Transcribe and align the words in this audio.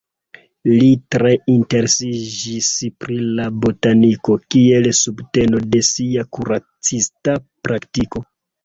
Li 0.69 0.87
tre 1.15 1.33
interesiĝis 1.55 2.71
pri 3.05 3.19
la 3.41 3.47
botaniko 3.67 4.39
kiel 4.57 4.91
subteno 5.03 5.65
de 5.77 5.87
sia 5.93 6.29
kuracista 6.39 7.43
praktiko. 7.71 8.31